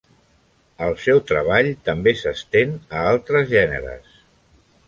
[0.85, 4.21] El seu treball també s'estén a altres gèneres.